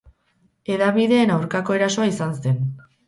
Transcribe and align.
Hedabideen 0.71 1.33
aurkako 1.35 1.77
erasoa 1.81 2.09
izan 2.13 2.35
zen. 2.41 2.59